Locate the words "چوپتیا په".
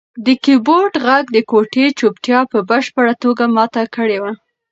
1.99-2.57